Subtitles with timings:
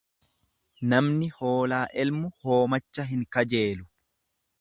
[0.93, 3.87] Namni hoolaa elmu hoomacha hin kajeelu.